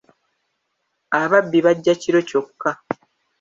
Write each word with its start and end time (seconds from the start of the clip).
Ababbi 1.21 1.59
bajja 1.65 1.93
kiro 2.01 2.19
kyokka. 2.27 2.69